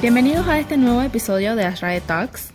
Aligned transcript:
Bienvenidos 0.00 0.46
a 0.46 0.60
este 0.60 0.76
nuevo 0.76 1.02
episodio 1.02 1.56
de 1.56 1.64
Ashrae 1.64 2.00
Talks. 2.00 2.52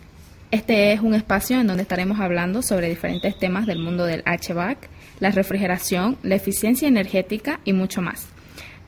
Este 0.50 0.94
es 0.94 1.00
un 1.00 1.12
espacio 1.12 1.60
en 1.60 1.66
donde 1.66 1.82
estaremos 1.82 2.18
hablando 2.18 2.62
sobre 2.62 2.88
diferentes 2.88 3.38
temas 3.38 3.66
del 3.66 3.80
mundo 3.80 4.06
del 4.06 4.22
HVAC, 4.22 4.88
la 5.20 5.30
refrigeración, 5.30 6.16
la 6.22 6.36
eficiencia 6.36 6.88
energética 6.88 7.60
y 7.66 7.74
mucho 7.74 8.00
más. 8.00 8.28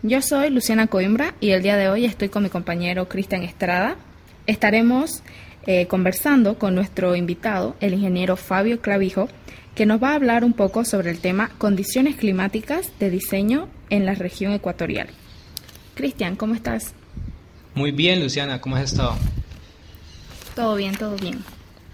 Yo 0.03 0.23
soy 0.23 0.49
Luciana 0.49 0.87
Coimbra 0.87 1.35
y 1.39 1.51
el 1.51 1.63
día 1.63 1.77
de 1.77 1.91
hoy 1.91 2.07
estoy 2.07 2.31
con 2.31 2.45
mi 2.45 2.49
compañero 2.49 3.11
Cristian 3.11 3.43
Estrada. 3.43 3.97
Estaremos 4.47 5.23
eh, 5.67 5.87
conversando 5.87 6.59
con 6.59 6.75
nuestro 6.75 7.15
invitado, 7.15 7.77
el 7.81 7.93
ingeniero 7.93 8.37
Fabio 8.39 8.81
Clavijo, 8.81 9.29
que 9.75 9.85
nos 9.85 10.03
va 10.03 10.13
a 10.13 10.15
hablar 10.15 10.45
un 10.45 10.55
poco 10.55 10.87
sobre 10.87 11.11
el 11.11 11.19
tema 11.19 11.51
condiciones 11.59 12.17
climáticas 12.17 12.91
de 12.99 13.11
diseño 13.11 13.69
en 13.91 14.07
la 14.07 14.15
región 14.15 14.55
ecuatorial. 14.55 15.09
Cristian, 15.95 16.37
¿cómo 16.37 16.55
estás? 16.55 16.95
Muy 17.77 17.91
bien, 17.91 18.23
Luciana, 18.23 18.59
¿cómo 18.59 18.77
has 18.77 18.85
estado? 18.85 19.19
Todo 20.55 20.77
bien, 20.77 20.97
todo 20.97 21.15
bien. 21.17 21.45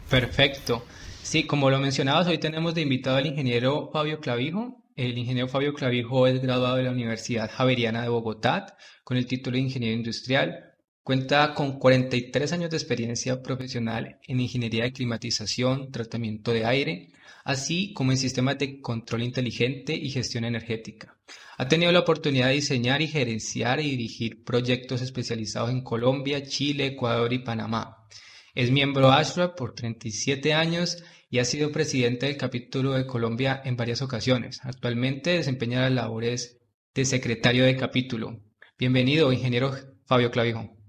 Perfecto. 0.08 0.86
Sí, 1.24 1.42
como 1.44 1.70
lo 1.70 1.80
mencionabas, 1.80 2.28
hoy 2.28 2.38
tenemos 2.38 2.76
de 2.76 2.82
invitado 2.82 3.16
al 3.16 3.26
ingeniero 3.26 3.90
Fabio 3.92 4.20
Clavijo. 4.20 4.80
El 4.94 5.18
ingeniero 5.18 5.48
Fabio 5.48 5.74
Clavijo 5.74 6.28
es 6.28 6.40
graduado 6.40 6.76
de 6.76 6.84
la 6.84 6.92
Universidad 6.92 7.50
Javeriana 7.50 8.02
de 8.02 8.10
Bogotá 8.10 8.76
con 9.02 9.16
el 9.16 9.26
título 9.26 9.56
de 9.56 9.62
ingeniero 9.64 9.96
industrial, 9.96 10.71
Cuenta 11.04 11.52
con 11.52 11.80
43 11.80 12.52
años 12.52 12.70
de 12.70 12.76
experiencia 12.76 13.42
profesional 13.42 14.20
en 14.22 14.38
ingeniería 14.38 14.84
de 14.84 14.92
climatización, 14.92 15.90
tratamiento 15.90 16.52
de 16.52 16.64
aire, 16.64 17.08
así 17.42 17.92
como 17.92 18.12
en 18.12 18.18
sistemas 18.18 18.56
de 18.58 18.80
control 18.80 19.24
inteligente 19.24 19.94
y 19.96 20.10
gestión 20.10 20.44
energética. 20.44 21.18
Ha 21.58 21.66
tenido 21.66 21.90
la 21.90 21.98
oportunidad 21.98 22.46
de 22.46 22.54
diseñar 22.54 23.02
y 23.02 23.08
gerenciar 23.08 23.80
y 23.80 23.90
dirigir 23.90 24.44
proyectos 24.44 25.02
especializados 25.02 25.70
en 25.70 25.82
Colombia, 25.82 26.44
Chile, 26.44 26.86
Ecuador 26.86 27.32
y 27.32 27.40
Panamá. 27.40 28.06
Es 28.54 28.70
miembro 28.70 29.10
ASHRA 29.10 29.56
por 29.56 29.74
37 29.74 30.54
años 30.54 31.02
y 31.28 31.40
ha 31.40 31.44
sido 31.44 31.72
presidente 31.72 32.26
del 32.26 32.36
capítulo 32.36 32.92
de 32.92 33.06
Colombia 33.06 33.60
en 33.64 33.76
varias 33.76 34.02
ocasiones. 34.02 34.60
Actualmente 34.62 35.30
desempeña 35.30 35.80
las 35.80 35.92
labores 35.92 36.60
de 36.94 37.04
secretario 37.06 37.64
de 37.64 37.76
capítulo. 37.76 38.40
Bienvenido, 38.78 39.32
ingeniero 39.32 39.74
Fabio 40.06 40.30
Clavijo. 40.30 40.81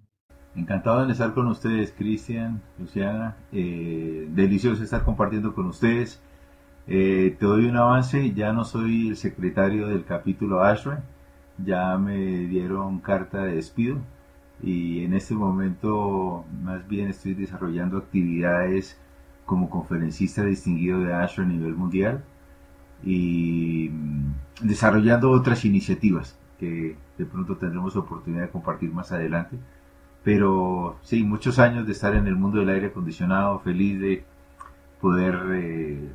Encantado 0.56 1.06
de 1.06 1.12
estar 1.12 1.34
con 1.34 1.48
ustedes, 1.48 1.94
Cristian, 1.98 2.62
Luciana. 2.78 3.36
Eh, 3.52 4.28
delicioso 4.32 4.84
estar 4.84 5.04
compartiendo 5.04 5.56
con 5.56 5.66
ustedes. 5.66 6.22
Eh, 6.88 7.36
te 7.40 7.45
doy 7.45 7.66
un 7.66 7.78
avance, 7.78 8.34
ya 8.34 8.54
no 8.54 8.64
soy 8.64 9.10
el 9.10 9.18
secretario 9.18 9.88
del 9.88 10.06
capítulo 10.06 10.62
ASHRAE, 10.62 11.00
ya 11.58 11.98
me 11.98 12.18
dieron 12.48 13.00
carta 13.00 13.45
de 13.45 13.56
despido 13.56 13.98
y 14.62 15.04
en 15.04 15.14
este 15.14 15.34
momento 15.34 16.45
más 16.64 16.88
bien 16.88 17.10
estoy 17.10 17.34
desarrollando 17.36 17.98
actividades 17.98 18.98
como 19.45 19.70
conferencista 19.70 20.44
distinguido 20.44 21.00
de 21.02 21.14
ASHRAE 21.14 21.45
a 21.45 21.50
nivel 21.50 21.76
mundial 21.76 22.23
y 23.04 23.90
mm, 23.92 24.67
desarrollando 24.67 25.32
otras 25.32 25.66
iniciativas 25.66 26.38
que 26.60 26.98
de 27.17 27.26
pronto 27.26 27.58
tendremos 27.58 27.95
oportunidad 27.95 28.44
de 28.44 28.50
compartir 28.50 28.92
más 28.94 29.12
adelante 29.12 29.58
pero 30.24 31.00
sí, 31.04 31.24
muchos 31.24 31.60
años 31.60 31.86
de 31.86 31.92
estar 31.92 32.16
en 32.16 32.28
el 32.28 32.36
mundo 32.36 32.60
del 32.60 32.70
aire 32.70 32.88
acondicionado, 32.88 33.60
feliz 33.60 34.00
de 34.00 34.24
poder 35.02 35.36
eh, 35.54 36.10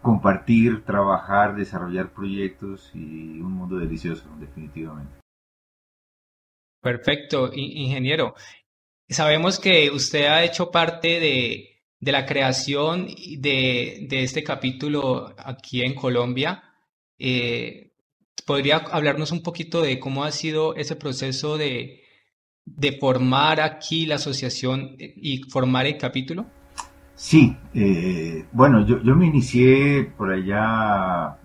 compartir, 0.00 0.82
trabajar, 0.84 1.54
desarrollar 1.54 2.10
proyectos 2.12 2.90
y 2.94 3.40
un 3.40 3.52
mundo 3.52 3.76
delicioso, 3.76 4.24
definitivamente. 4.40 5.12
Perfecto, 6.80 7.50
ingeniero. 7.52 8.34
Sabemos 9.08 9.58
que 9.60 9.90
usted 9.90 10.24
ha 10.26 10.44
hecho 10.44 10.70
parte 10.70 11.20
de, 11.20 11.82
de 12.00 12.12
la 12.12 12.24
creación 12.24 13.08
de, 13.38 14.06
de, 14.08 14.22
este 14.22 14.42
capítulo 14.42 15.34
aquí 15.36 15.82
en 15.82 15.94
Colombia. 15.94 16.62
Eh, 17.18 17.90
¿Podría 18.46 18.76
hablarnos 18.76 19.32
un 19.32 19.42
poquito 19.42 19.82
de 19.82 19.98
cómo 19.98 20.24
ha 20.24 20.30
sido 20.32 20.76
ese 20.76 20.96
proceso 20.96 21.58
de, 21.58 22.05
de 22.66 22.98
formar 22.98 23.60
aquí 23.60 24.06
la 24.06 24.16
asociación 24.16 24.96
y 24.98 25.42
formar 25.44 25.86
el 25.86 25.96
capítulo? 25.96 26.46
Sí, 27.14 27.56
eh, 27.72 28.44
bueno, 28.52 28.84
yo, 28.84 29.02
yo, 29.02 29.16
me 29.16 29.26
inicié 29.26 30.04
por 30.16 30.30
allá, 30.30 31.38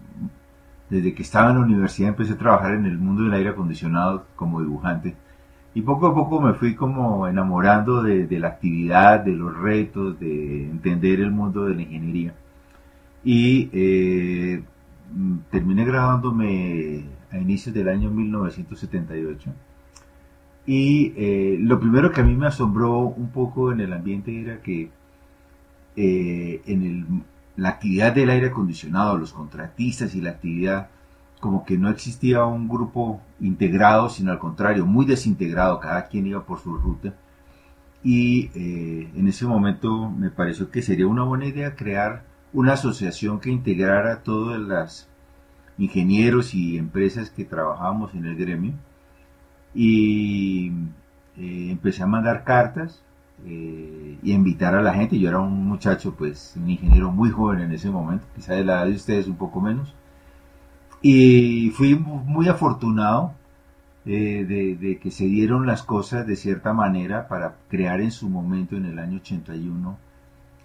desde 0.90 1.14
que 1.14 1.22
estaba 1.22 1.52
en 1.52 1.60
la 1.60 1.64
universidad 1.64 2.10
empecé 2.10 2.34
a 2.34 2.38
trabajar 2.38 2.74
en 2.74 2.86
el 2.86 2.98
mundo 2.98 3.24
del 3.24 3.34
aire 3.34 3.52
acondicionado 3.52 4.26
como 4.36 4.60
dibujante. 4.62 5.16
Y 5.74 5.82
poco 5.84 6.08
a 6.08 6.14
poco 6.14 6.42
me 6.42 6.54
fui 6.54 6.76
como 6.76 7.28
enamorando 7.28 8.04
de, 8.04 8.28
la 8.40 8.50
actividad, 8.50 9.22
de 9.22 9.32
los 9.32 9.56
retos, 9.58 10.20
de 10.20 10.66
entender 10.66 11.22
el 11.22 11.32
mundo 11.32 11.66
de 11.66 11.76
la 11.76 11.82
ingeniería. 11.84 12.34
Y 13.24 13.70
eh, 13.72 14.64
terminé 15.50 15.86
grabándome 15.86 17.06
a 17.32 17.38
inicios 17.38 17.74
del 17.74 17.88
año 17.88 18.10
1978 18.10 19.54
y 20.66 21.14
eh, 21.18 21.58
lo 21.60 21.80
primero 21.80 22.12
que 22.12 22.22
a 22.22 22.24
mí 22.24 22.36
me 22.36 22.48
asombró 22.48 23.00
un 23.00 23.30
poco 23.30 23.72
en 23.72 23.82
el 23.82 23.94
ambiente 23.94 24.40
era 24.40 24.62
que 24.62 24.92
eh, 25.96 26.62
en 26.66 26.84
el, 26.84 27.06
la 27.56 27.70
actividad 27.70 28.14
del 28.14 28.30
aire 28.30 28.48
acondicionado, 28.48 29.18
los 29.18 29.34
contratistas 29.34 30.14
y 30.16 30.22
la 30.22 30.32
actividad, 30.32 30.90
como 31.40 31.66
que 31.66 31.78
no 31.78 31.90
existía 31.90 32.46
un 32.46 32.68
grupo 32.68 33.22
integrado, 33.40 34.10
sino 34.10 34.32
al 34.32 34.40
contrario, 34.40 34.86
muy 34.86 35.06
desintegrado, 35.06 35.80
cada 35.80 36.08
quien 36.08 36.28
iba 36.28 36.46
por 36.46 36.60
su 36.60 36.76
ruta. 36.78 37.16
Y 38.04 38.52
eh, 38.56 39.12
en 39.16 39.28
ese 39.28 39.46
momento 39.46 40.10
me 40.10 40.30
pareció 40.30 40.70
que 40.72 40.82
sería 40.82 41.08
una 41.08 41.24
buena 41.24 41.46
idea 41.46 41.76
crear 41.76 42.24
una 42.54 42.74
asociación 42.74 43.40
que 43.40 43.50
integrara 43.50 44.14
a 44.14 44.24
todos 44.24 44.60
los 44.60 45.08
ingenieros 45.78 46.54
y 46.54 46.78
empresas 46.78 47.32
que 47.32 47.46
trabajábamos 47.46 48.14
en 48.14 48.26
el 48.26 48.36
gremio 48.36 48.74
y 49.74 50.70
eh, 51.38 51.70
empecé 51.72 52.04
a 52.04 52.08
mandar 52.08 52.44
cartas 52.44 53.02
eh, 53.46 54.18
y 54.22 54.32
a 54.32 54.36
invitar 54.36 54.76
a 54.76 54.82
la 54.82 54.94
gente. 54.94 55.20
Yo 55.20 55.30
era 55.30 55.40
un 55.40 55.66
muchacho, 55.66 56.14
pues, 56.16 56.54
un 56.58 56.70
ingeniero 56.70 57.12
muy 57.12 57.30
joven 57.32 57.62
en 57.62 57.72
ese 57.72 57.90
momento, 57.90 58.26
quizá 58.36 58.54
de 58.54 58.66
la 58.66 58.80
edad 58.80 58.86
de 58.88 58.96
ustedes 58.96 59.28
un 59.28 59.36
poco 59.38 59.62
menos. 59.62 59.94
Y 61.02 61.72
fui 61.72 61.96
muy 61.96 62.48
afortunado 62.48 63.34
eh, 64.06 64.46
de, 64.48 64.76
de, 64.76 65.00
que 65.00 65.12
se 65.12 65.26
dieron 65.26 65.66
las 65.66 65.84
cosas 65.84 66.28
de 66.28 66.36
cierta 66.36 66.74
manera 66.74 67.28
para 67.28 67.56
crear 67.70 68.02
en 68.02 68.12
su 68.12 68.30
momento, 68.30 68.76
en 68.76 68.86
el 68.86 69.00
año 69.00 69.18
81, 69.18 69.98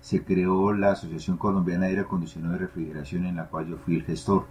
se 0.00 0.24
creó 0.24 0.72
la 0.72 0.92
Asociación 0.92 1.36
Colombiana 1.36 1.84
de 1.84 1.90
Aire 1.90 2.02
Acondicionado 2.02 2.56
y 2.56 2.58
Refrigeración, 2.60 3.26
en 3.26 3.36
la 3.36 3.46
cual 3.46 3.66
yo 3.68 3.76
fui 3.76 3.96
el 3.96 4.04
gestor. 4.04 4.46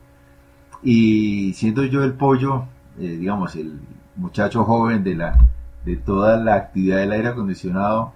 Y 0.84 1.54
siendo 1.54 1.84
yo 1.86 2.04
el 2.04 2.14
pollo, 2.14 2.66
digamos, 2.98 3.56
el, 3.56 3.80
muchacho 4.16 4.64
joven 4.64 5.04
de, 5.04 5.16
la, 5.16 5.38
de 5.84 5.98
toda 5.98 6.38
la 6.38 6.56
actividad 6.56 6.98
del 6.98 7.12
aire 7.12 7.30
acondicionado, 7.30 8.14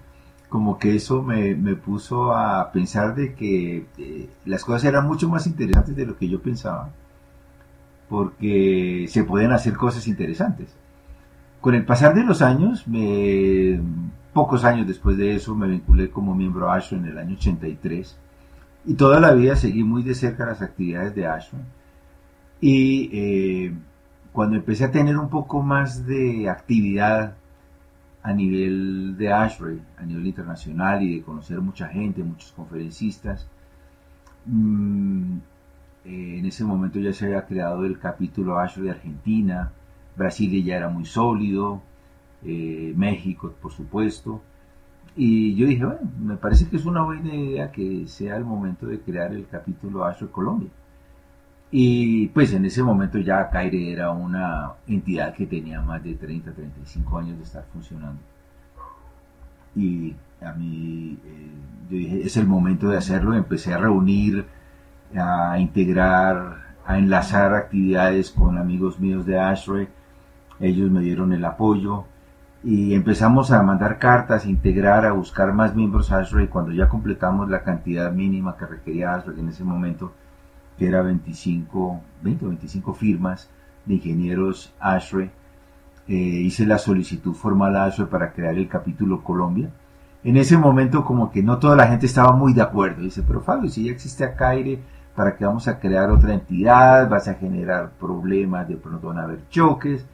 como 0.47 0.79
que 0.79 0.95
eso 0.95 1.21
me, 1.21 1.55
puso 1.75 2.33
a 2.33 2.71
pensar 2.71 3.15
de 3.15 3.35
que 3.35 3.85
eh, 3.97 4.29
las 4.45 4.63
cosas 4.63 4.85
eran 4.85 5.07
mucho 5.07 5.29
más 5.29 5.45
interesantes 5.45 5.95
de 5.95 6.05
lo 6.05 6.17
que 6.17 6.27
yo 6.27 6.41
pensaba, 6.41 6.89
porque 8.07 9.05
se 9.09 9.23
pueden 9.23 9.51
hacer 9.51 9.75
cosas 9.75 10.07
interesantes. 10.07 10.75
Con 11.61 11.75
el 11.75 11.85
pasar 11.85 12.15
de 12.15 12.23
los 12.23 12.41
años, 12.41 12.87
me, 12.87 13.79
pocos 14.33 14.63
años 14.63 14.87
después 14.87 15.17
de 15.17 15.35
eso, 15.35 15.53
me 15.53 15.67
vinculé 15.67 16.09
como 16.09 16.33
miembro 16.33 16.71
ASHO 16.71 16.95
en 16.95 17.05
el 17.05 17.17
año 17.17 17.35
83 17.35 18.17
y 18.85 18.93
toda 18.93 19.19
la 19.19 19.33
vida 19.33 19.55
seguí 19.55 19.83
muy 19.83 20.01
de 20.01 20.15
cerca 20.15 20.45
las 20.45 20.61
actividades 20.61 21.13
de 21.13 21.27
ASHO. 21.27 21.57
Y 22.61 23.09
eh, 23.13 23.73
cuando 24.31 24.55
empecé 24.55 24.85
a 24.85 24.91
tener 24.91 25.17
un 25.17 25.29
poco 25.29 25.61
más 25.61 26.05
de 26.05 26.49
actividad 26.49 27.35
a 28.21 28.33
nivel 28.33 29.15
de 29.17 29.31
ASHRAE, 29.31 29.79
a 29.97 30.03
nivel 30.03 30.27
internacional 30.27 31.01
y 31.03 31.15
de 31.15 31.23
conocer 31.23 31.59
mucha 31.61 31.87
gente, 31.87 32.23
muchos 32.23 32.51
conferencistas, 32.51 33.47
mm, 34.45 35.37
eh, 36.05 36.39
en 36.39 36.45
ese 36.45 36.63
momento 36.63 36.99
ya 36.99 37.13
se 37.13 37.25
había 37.25 37.45
creado 37.45 37.85
el 37.85 37.97
capítulo 37.99 38.59
ASHRAE 38.59 38.85
de 38.85 38.91
Argentina, 38.91 39.71
Brasil 40.15 40.63
ya 40.63 40.77
era 40.77 40.89
muy 40.89 41.05
sólido, 41.05 41.81
eh, 42.43 42.93
México 42.95 43.53
por 43.61 43.71
supuesto, 43.71 44.41
y 45.15 45.55
yo 45.55 45.67
dije, 45.67 45.85
bueno, 45.85 46.01
me 46.21 46.37
parece 46.37 46.67
que 46.69 46.77
es 46.77 46.85
una 46.85 47.03
buena 47.03 47.33
idea 47.33 47.71
que 47.71 48.07
sea 48.07 48.37
el 48.37 48.45
momento 48.45 48.85
de 48.85 48.99
crear 48.99 49.33
el 49.33 49.47
capítulo 49.47 50.05
ASHRAE 50.05 50.29
Colombia. 50.29 50.69
Y 51.71 52.27
pues 52.29 52.51
en 52.53 52.65
ese 52.65 52.81
momento 52.81 53.19
ya 53.19 53.49
Caire 53.49 53.91
era 53.91 54.11
una 54.11 54.73
entidad 54.87 55.33
que 55.35 55.45
tenía 55.45 55.81
más 55.81 56.03
de 56.03 56.15
30, 56.15 56.51
35 56.51 57.17
años 57.17 57.37
de 57.37 57.43
estar 57.43 57.63
funcionando. 57.71 58.19
Y 59.75 60.15
a 60.41 60.51
mí, 60.53 61.17
eh, 61.25 61.51
yo 61.89 61.97
dije, 61.97 62.21
es 62.25 62.37
el 62.37 62.47
momento 62.47 62.89
de 62.89 62.97
hacerlo. 62.97 63.35
Empecé 63.35 63.73
a 63.73 63.77
reunir, 63.77 64.45
a 65.15 65.59
integrar, 65.59 66.75
a 66.85 66.97
enlazar 66.97 67.53
actividades 67.53 68.31
con 68.31 68.57
amigos 68.57 68.99
míos 68.99 69.25
de 69.25 69.39
ASHRAE. 69.39 69.89
Ellos 70.59 70.89
me 70.91 71.01
dieron 71.01 71.33
el 71.33 71.45
apoyo. 71.45 72.05
y 72.61 72.93
empezamos 72.93 73.51
a 73.51 73.63
mandar 73.63 73.99
cartas, 73.99 74.45
a 74.45 74.49
integrar, 74.49 75.05
a 75.05 75.13
buscar 75.13 75.53
más 75.53 75.75
miembros 75.75 76.11
ASHRAE 76.11 76.43
y 76.45 76.47
cuando 76.47 76.73
ya 76.73 76.89
completamos 76.89 77.49
la 77.49 77.63
cantidad 77.63 78.11
mínima 78.11 78.57
que 78.57 78.65
requería 78.65 79.13
ASHRAE 79.15 79.39
en 79.39 79.49
ese 79.49 79.63
momento, 79.63 80.13
que 80.79 80.87
era 80.87 81.01
25, 81.01 82.01
20 82.23 82.45
o 82.45 82.49
25 82.49 82.93
firmas 82.93 83.49
de 83.85 83.95
ingenieros 83.95 84.73
ASHRAE, 84.79 85.29
eh, 86.07 86.13
hice 86.13 86.65
la 86.65 86.77
solicitud 86.77 87.33
formal 87.33 87.75
a 87.75 87.83
ASHRAE 87.83 88.07
para 88.07 88.31
crear 88.31 88.57
el 88.57 88.67
capítulo 88.67 89.23
Colombia. 89.23 89.69
En 90.23 90.37
ese 90.37 90.57
momento 90.57 91.05
como 91.05 91.31
que 91.31 91.43
no 91.43 91.59
toda 91.59 91.75
la 91.75 91.87
gente 91.87 92.05
estaba 92.05 92.31
muy 92.31 92.53
de 92.53 92.61
acuerdo. 92.61 93.03
Dice, 93.03 93.21
pero 93.21 93.41
Fabio, 93.41 93.69
si 93.69 93.83
ya 93.83 93.91
existe 93.91 94.23
ACAIRE, 94.23 94.79
¿para 95.15 95.35
qué 95.35 95.45
vamos 95.45 95.67
a 95.67 95.79
crear 95.79 96.09
otra 96.09 96.33
entidad? 96.33 97.09
Vas 97.09 97.27
a 97.27 97.35
generar 97.35 97.91
problemas, 97.99 98.67
de 98.67 98.77
pronto 98.77 99.11
a 99.11 99.21
haber 99.21 99.47
choques 99.49 100.05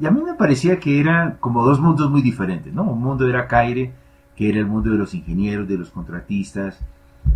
y 0.00 0.06
a 0.06 0.10
mí 0.10 0.20
me 0.22 0.34
parecía 0.34 0.78
que 0.78 1.00
eran 1.00 1.36
como 1.40 1.64
dos 1.64 1.80
mundos 1.80 2.10
muy 2.10 2.20
diferentes, 2.20 2.72
¿no? 2.72 2.84
Un 2.84 3.00
mundo 3.00 3.26
era 3.28 3.46
Caire, 3.46 3.92
que 4.36 4.50
era 4.50 4.58
el 4.58 4.66
mundo 4.66 4.90
de 4.90 4.98
los 4.98 5.14
ingenieros, 5.14 5.66
de 5.66 5.78
los 5.78 5.90
contratistas 5.90 6.78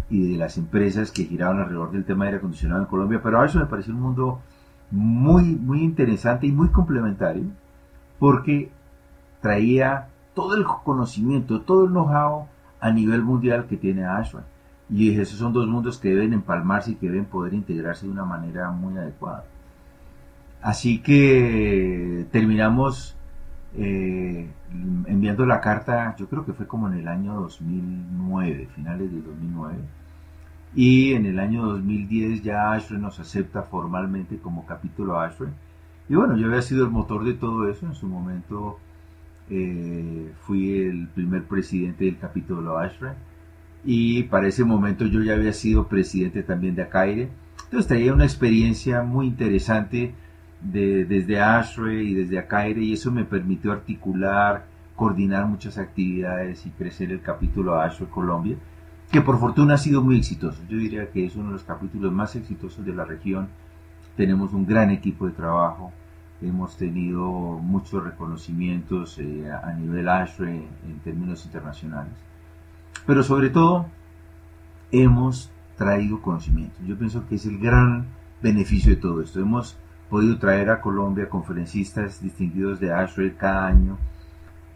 y 0.09 0.33
de 0.33 0.39
las 0.39 0.59
empresas 0.59 1.11
que 1.11 1.25
giraban 1.25 1.61
alrededor 1.61 1.93
del 1.93 2.05
tema 2.05 2.25
de 2.25 2.31
aire 2.31 2.39
acondicionado 2.39 2.83
en 2.83 2.89
Colombia, 2.89 3.21
pero 3.23 3.37
ahora 3.37 3.49
eso 3.49 3.59
me 3.59 3.67
pareció 3.67 3.95
un 3.95 4.01
mundo 4.01 4.41
muy, 4.91 5.45
muy 5.45 5.83
interesante 5.83 6.47
y 6.47 6.53
muy 6.53 6.69
complementario, 6.69 7.45
porque 8.19 8.71
traía 9.41 10.09
todo 10.35 10.57
el 10.57 10.65
conocimiento, 10.65 11.61
todo 11.63 11.85
el 11.85 11.91
know-how 11.91 12.47
a 12.81 12.91
nivel 12.91 13.23
mundial 13.23 13.67
que 13.67 13.77
tiene 13.77 14.05
Ashland. 14.05 14.47
Y 14.89 15.19
esos 15.19 15.39
son 15.39 15.53
dos 15.53 15.69
mundos 15.69 15.99
que 15.99 16.09
deben 16.09 16.33
empalmarse 16.33 16.93
y 16.93 16.95
que 16.97 17.09
deben 17.09 17.27
poder 17.27 17.55
integrarse 17.55 18.07
de 18.07 18.13
una 18.13 18.25
manera 18.25 18.71
muy 18.71 18.99
adecuada. 18.99 19.45
Así 20.61 21.01
que 21.01 22.27
terminamos 22.33 23.17
eh, 23.77 24.49
enviando 25.07 25.47
la 25.47 25.61
carta, 25.61 26.15
yo 26.19 26.29
creo 26.29 26.45
que 26.45 26.53
fue 26.53 26.67
como 26.67 26.89
en 26.89 26.95
el 26.95 27.09
año 27.09 27.35
2009, 27.35 28.69
finales 28.75 29.13
del 29.13 29.25
2009. 29.25 29.79
Y 30.75 31.13
en 31.15 31.27
el 31.27 31.39
año 31.39 31.67
2010 31.67 32.43
ya 32.43 32.73
Ashray 32.73 33.01
nos 33.01 33.19
acepta 33.19 33.63
formalmente 33.63 34.39
como 34.39 34.67
capítulo 34.67 35.19
Ashray. 35.19 35.51
Y 36.09 36.15
bueno, 36.15 36.37
yo 36.37 36.47
había 36.47 36.63
sido 36.63 36.85
el 36.85 36.91
motor 36.91 37.25
de 37.25 37.35
todo 37.35 37.69
eso. 37.69 37.87
En 37.87 37.95
su 37.95 38.07
momento 38.07 38.79
eh, 39.49 40.33
fui 40.43 40.81
el 40.81 41.09
primer 41.09 41.45
presidente 41.45 42.05
del 42.05 42.19
capítulo 42.19 42.79
Ashray. 42.79 43.15
Y 43.85 44.25
para 44.25 44.49
ese 44.49 44.65
momento 44.65 45.07
yo 45.07 45.23
ya 45.23 45.35
había 45.35 45.53
sido 45.53 45.89
presidente 45.89 46.43
también 46.43 46.75
de 46.75 46.83
Acaire. 46.83 47.29
Entonces 47.65 47.89
traía 47.89 48.13
una 48.13 48.25
experiencia 48.25 49.03
muy 49.03 49.27
interesante 49.27 50.15
desde 50.61 51.41
ASHRAE 51.41 52.03
y 52.03 52.15
desde 52.15 52.39
ACAIRE 52.39 52.83
y 52.83 52.93
eso 52.93 53.11
me 53.11 53.25
permitió 53.25 53.73
articular, 53.73 54.67
coordinar 54.95 55.47
muchas 55.47 55.79
actividades 55.79 56.67
y 56.67 56.71
crecer 56.71 57.11
el 57.11 57.23
capítulo 57.23 57.81
ASHRAE 57.81 58.09
Colombia, 58.09 58.57
que 59.11 59.23
por 59.23 59.39
fortuna 59.39 59.75
ha 59.75 59.79
sido 59.79 60.03
muy 60.03 60.19
exitoso. 60.19 60.63
Yo 60.69 60.77
diría 60.77 61.11
que 61.11 61.25
es 61.25 61.35
uno 61.37 61.47
de 61.47 61.53
los 61.55 61.65
capítulos 61.65 62.13
más 62.13 62.37
exitosos 62.37 62.85
de 62.85 62.95
la 62.95 63.05
región. 63.05 63.49
Tenemos 64.17 64.53
un 64.53 64.67
gran 64.67 64.91
equipo 64.91 65.27
de 65.27 65.33
trabajo, 65.33 65.93
hemos 66.43 66.77
tenido 66.77 67.23
muchos 67.31 68.05
reconocimientos 68.05 69.19
eh, 69.19 69.51
a 69.51 69.73
nivel 69.73 70.09
ASHRAE 70.09 70.69
en 70.87 70.99
términos 71.03 71.45
internacionales, 71.47 72.15
pero 73.07 73.23
sobre 73.23 73.51
todo 73.51 73.87
hemos 74.93 75.51
traído 75.77 76.21
conocimiento. 76.21 76.77
Yo 76.87 76.99
pienso 76.99 77.27
que 77.27 77.37
es 77.37 77.47
el 77.47 77.59
gran 77.59 78.07
beneficio 78.43 78.91
de 78.91 79.01
todo 79.01 79.23
esto. 79.23 79.41
Hemos 79.41 79.77
podido 80.11 80.39
traer 80.39 80.69
a 80.69 80.81
Colombia 80.81 81.29
conferencistas 81.29 82.21
distinguidos 82.21 82.81
de 82.81 82.93
ASHRAE 82.93 83.37
cada 83.37 83.67
año. 83.69 83.97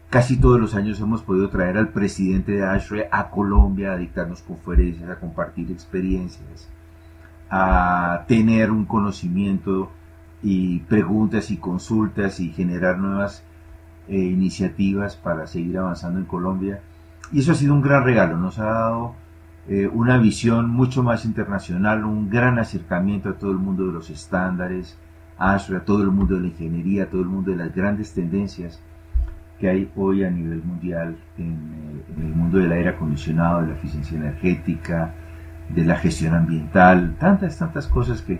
Casi 0.09 0.37
todos 0.37 0.59
los 0.59 0.73
años 0.75 0.99
hemos 1.01 1.21
podido 1.21 1.49
traer 1.49 1.77
al 1.77 1.89
presidente 1.89 2.53
de 2.53 2.63
ASHRAE 2.63 3.09
a 3.11 3.29
Colombia 3.29 3.91
a 3.91 3.97
dictarnos 3.97 4.41
conferencias, 4.41 5.09
a 5.09 5.19
compartir 5.19 5.69
experiencias, 5.71 6.69
a 7.49 8.23
tener 8.27 8.71
un 8.71 8.85
conocimiento 8.85 9.91
y 10.41 10.79
preguntas 10.79 11.51
y 11.51 11.57
consultas 11.57 12.39
y 12.39 12.51
generar 12.51 12.97
nuevas 12.97 13.43
eh, 14.07 14.17
iniciativas 14.17 15.15
para 15.15 15.47
seguir 15.47 15.77
avanzando 15.77 16.19
en 16.19 16.25
Colombia. 16.25 16.79
Y 17.31 17.39
eso 17.39 17.51
ha 17.51 17.55
sido 17.55 17.73
un 17.73 17.81
gran 17.81 18.03
regalo, 18.03 18.37
nos 18.37 18.57
ha 18.59 18.65
dado 18.65 19.15
eh, 19.67 19.89
una 19.91 20.17
visión 20.17 20.69
mucho 20.69 21.03
más 21.03 21.25
internacional, 21.25 22.05
un 22.05 22.29
gran 22.29 22.59
acercamiento 22.59 23.29
a 23.29 23.33
todo 23.33 23.51
el 23.51 23.57
mundo 23.57 23.87
de 23.87 23.93
los 23.93 24.09
estándares, 24.09 24.97
a 25.37 25.57
todo 25.85 26.01
el 26.01 26.11
mundo 26.11 26.35
de 26.35 26.41
la 26.41 26.47
ingeniería, 26.47 27.09
todo 27.09 27.21
el 27.21 27.27
mundo 27.27 27.51
de 27.51 27.57
las 27.57 27.75
grandes 27.75 28.13
tendencias 28.13 28.79
que 29.59 29.69
hay 29.69 29.89
hoy 29.95 30.23
a 30.23 30.29
nivel 30.29 30.61
mundial 30.63 31.17
en, 31.37 31.53
eh, 31.53 32.13
el 32.17 32.35
mundo 32.35 32.57
del 32.57 32.71
aire 32.71 32.89
acondicionado, 32.89 33.61
de 33.61 33.67
la 33.67 33.73
eficiencia 33.75 34.17
energética, 34.17 35.13
de 35.69 35.83
la 35.83 35.97
gestión 35.97 36.35
ambiental, 36.35 37.15
tantas, 37.19 37.57
tantas 37.57 37.87
cosas 37.87 38.21
que, 38.21 38.39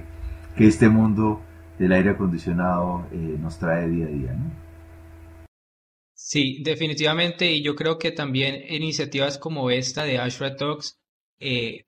que 0.55 0.67
este 0.67 0.89
mundo 0.89 1.41
del 1.79 1.91
aire 1.91 2.11
acondicionado 2.11 3.07
eh, 3.11 3.37
nos 3.39 3.57
trae 3.57 3.87
día 3.89 4.05
a 4.05 4.09
día. 4.09 4.33
¿no? 4.33 4.51
Sí, 6.13 6.61
definitivamente, 6.63 7.51
y 7.51 7.61
yo 7.61 7.75
creo 7.75 7.97
que 7.97 8.11
también 8.11 8.55
iniciativas 8.69 9.37
como 9.37 9.69
esta 9.69 10.03
de 10.03 10.17
Ashra 10.19 10.55
Talks 10.55 10.97
eh, 11.39 11.84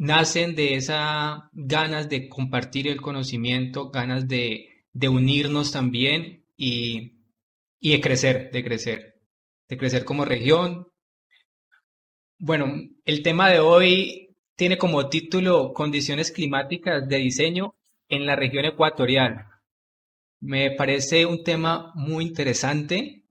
nacen 0.00 0.54
de 0.54 0.76
esa 0.76 1.50
ganas 1.52 2.08
de 2.08 2.30
compartir 2.30 2.88
el 2.88 3.02
conocimiento, 3.02 3.90
ganas 3.90 4.26
de, 4.26 4.86
de 4.94 5.08
unirnos 5.10 5.72
también 5.72 6.46
y, 6.56 7.20
y 7.78 7.92
de 7.92 8.00
crecer, 8.00 8.50
de 8.50 8.64
crecer, 8.64 9.20
de 9.68 9.76
crecer 9.76 10.06
como 10.06 10.24
región. 10.24 10.88
Bueno, 12.38 12.72
el 13.04 13.22
tema 13.22 13.50
de 13.50 13.58
hoy 13.60 14.34
tiene 14.56 14.78
como 14.78 15.10
título 15.10 15.74
Condiciones 15.74 16.32
climáticas 16.32 17.06
de 17.06 17.18
diseño 17.18 17.74
en 18.08 18.24
la 18.24 18.36
región 18.36 18.64
ecuatorial. 18.64 19.48
Me 20.40 20.70
parece 20.70 21.26
un 21.26 21.44
tema 21.44 21.92
muy 21.94 22.24
interesante 22.24 23.26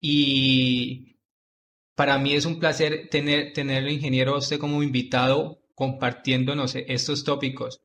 y 0.00 1.18
para 1.94 2.16
mí 2.16 2.32
es 2.32 2.46
un 2.46 2.58
placer 2.58 3.10
tener, 3.10 3.52
tenerlo 3.52 3.90
ingeniero 3.90 4.38
usted 4.38 4.58
como 4.58 4.82
invitado 4.82 5.60
compartiéndonos 5.74 6.74
estos 6.76 7.24
tópicos. 7.24 7.82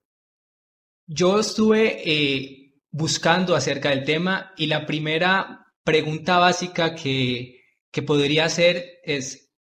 Yo 1.07 1.39
estuve 1.39 2.01
eh, 2.05 2.75
buscando 2.91 3.55
acerca 3.55 3.89
del 3.89 4.03
tema 4.03 4.51
y 4.57 4.67
la 4.67 4.85
primera 4.85 5.73
pregunta 5.83 6.37
básica 6.37 6.95
que, 6.95 7.61
que 7.91 8.03
podría 8.03 8.45
hacer 8.45 8.99
es, 9.03 9.51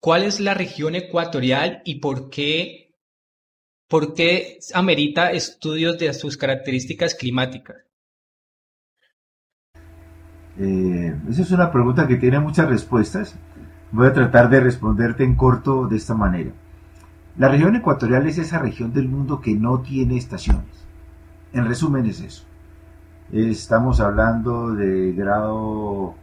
¿cuál 0.00 0.24
es 0.24 0.40
la 0.40 0.54
región 0.54 0.94
ecuatorial 0.94 1.82
y 1.84 2.00
por 2.00 2.30
qué, 2.30 2.96
por 3.88 4.14
qué 4.14 4.58
amerita 4.74 5.30
estudios 5.30 5.98
de 5.98 6.12
sus 6.14 6.36
características 6.36 7.14
climáticas? 7.14 7.76
Eh, 10.58 11.16
esa 11.30 11.42
es 11.42 11.50
una 11.52 11.70
pregunta 11.70 12.08
que 12.08 12.16
tiene 12.16 12.40
muchas 12.40 12.68
respuestas. 12.68 13.36
Voy 13.92 14.08
a 14.08 14.12
tratar 14.12 14.50
de 14.50 14.60
responderte 14.60 15.22
en 15.22 15.36
corto 15.36 15.86
de 15.86 15.96
esta 15.96 16.14
manera. 16.14 16.52
La 17.38 17.46
región 17.46 17.76
ecuatorial 17.76 18.26
es 18.26 18.36
esa 18.38 18.58
región 18.58 18.92
del 18.92 19.08
mundo 19.08 19.40
que 19.40 19.54
no 19.54 19.78
tiene 19.78 20.16
estaciones. 20.16 20.84
En 21.52 21.66
resumen 21.66 22.04
es 22.06 22.20
eso. 22.20 22.44
Estamos 23.30 24.00
hablando 24.00 24.74
de 24.74 25.12
grado 25.12 26.14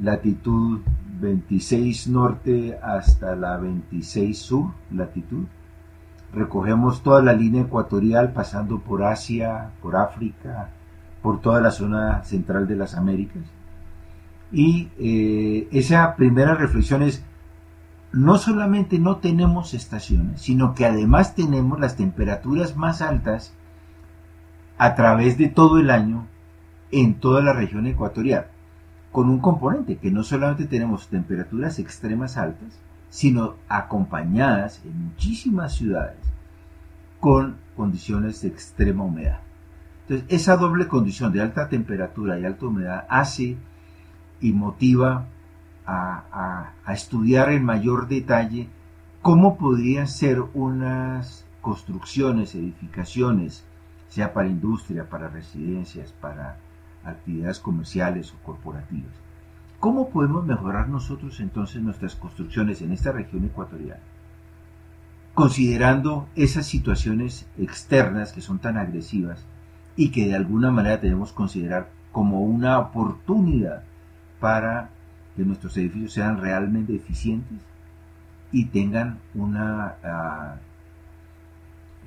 latitud 0.00 0.80
26 1.20 2.08
norte 2.08 2.78
hasta 2.82 3.36
la 3.36 3.58
26 3.58 4.38
sur 4.38 4.70
latitud. 4.90 5.44
Recogemos 6.32 7.02
toda 7.02 7.22
la 7.22 7.34
línea 7.34 7.62
ecuatorial 7.62 8.32
pasando 8.32 8.78
por 8.78 9.02
Asia, 9.02 9.72
por 9.82 9.94
África, 9.96 10.70
por 11.20 11.42
toda 11.42 11.60
la 11.60 11.70
zona 11.70 12.24
central 12.24 12.66
de 12.66 12.76
las 12.76 12.94
Américas. 12.94 13.42
Y 14.52 14.88
eh, 14.98 15.68
esa 15.70 16.16
primera 16.16 16.54
reflexión 16.54 17.02
es, 17.02 17.22
no 18.12 18.38
solamente 18.38 18.98
no 18.98 19.16
tenemos 19.16 19.74
estaciones, 19.74 20.42
sino 20.42 20.74
que 20.74 20.84
además 20.84 21.34
tenemos 21.34 21.78
las 21.78 21.96
temperaturas 21.96 22.76
más 22.76 23.02
altas 23.02 23.54
a 24.78 24.94
través 24.94 25.38
de 25.38 25.48
todo 25.48 25.78
el 25.78 25.90
año 25.90 26.26
en 26.90 27.14
toda 27.14 27.42
la 27.42 27.52
región 27.52 27.86
ecuatorial, 27.86 28.46
con 29.12 29.28
un 29.28 29.38
componente 29.38 29.98
que 29.98 30.10
no 30.10 30.24
solamente 30.24 30.66
tenemos 30.66 31.08
temperaturas 31.08 31.78
extremas 31.78 32.36
altas, 32.36 32.78
sino 33.10 33.54
acompañadas 33.68 34.80
en 34.84 35.06
muchísimas 35.06 35.74
ciudades 35.74 36.18
con 37.20 37.56
condiciones 37.76 38.42
de 38.42 38.48
extrema 38.48 39.04
humedad. 39.04 39.40
Entonces, 40.02 40.26
esa 40.28 40.56
doble 40.56 40.88
condición 40.88 41.32
de 41.32 41.42
alta 41.42 41.68
temperatura 41.68 42.38
y 42.38 42.44
alta 42.44 42.66
humedad 42.66 43.04
hace 43.08 43.56
y 44.40 44.52
motiva 44.52 45.26
a, 45.90 46.92
estudiar 46.92 47.50
en 47.50 47.64
mayor 47.64 48.08
detalle 48.08 48.68
cómo 49.22 49.56
podrían 49.56 50.08
ser 50.08 50.40
unas 50.54 51.46
construcciones, 51.60 52.54
edificaciones, 52.54 53.64
sea 54.08 54.32
para 54.32 54.48
industria, 54.48 55.08
para 55.08 55.28
residencias, 55.28 56.12
para 56.12 56.56
actividades 57.04 57.60
comerciales 57.60 58.32
o 58.32 58.44
corporativas. 58.44 59.12
¿Cómo 59.78 60.10
podemos 60.10 60.44
mejorar 60.44 60.88
nosotros 60.88 61.40
entonces 61.40 61.80
nuestras 61.80 62.14
construcciones 62.14 62.82
en 62.82 62.92
esta 62.92 63.12
región 63.12 63.44
ecuatorial? 63.44 64.00
Considerando 65.32 66.28
esas 66.34 66.66
situaciones 66.66 67.46
externas 67.56 68.32
que 68.32 68.40
son 68.40 68.58
tan 68.58 68.76
agresivas 68.76 69.46
y 69.96 70.10
que 70.10 70.26
de 70.26 70.34
alguna 70.34 70.70
manera 70.70 70.98
debemos 70.98 71.32
considerar 71.32 71.88
como 72.12 72.42
una 72.42 72.78
oportunidad 72.78 73.84
para 74.40 74.90
nuestros 75.44 75.76
edificios 75.76 76.12
sean 76.12 76.40
realmente 76.40 76.94
eficientes 76.94 77.58
y 78.52 78.66
tengan 78.66 79.18
una 79.34 79.96
ah, 80.02 80.56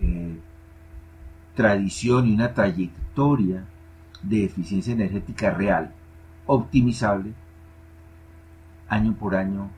eh, 0.01 0.37
tradición 1.55 2.27
y 2.27 2.33
una 2.33 2.53
trayectoria 2.53 3.63
de 4.21 4.45
eficiencia 4.45 4.93
energética 4.93 5.51
real, 5.51 5.93
optimizable, 6.45 7.33
año 8.87 9.13
por 9.13 9.35
año, 9.35 9.69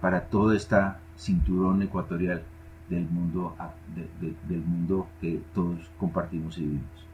para 0.00 0.22
todo 0.22 0.52
este 0.52 0.76
cinturón 1.16 1.82
ecuatorial 1.82 2.42
del 2.88 3.08
mundo, 3.08 3.54
ah, 3.58 3.72
del 4.48 4.60
mundo 4.60 5.08
que 5.20 5.40
todos 5.54 5.78
compartimos 5.98 6.56
y 6.58 6.62
vivimos. 6.62 7.08